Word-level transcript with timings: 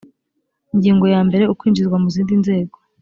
ingingo 0.73 1.05
yambere 1.13 1.43
ukwinjizwa 1.53 1.97
mu 2.03 2.07
zindi 2.13 2.33
nzego 2.41 2.75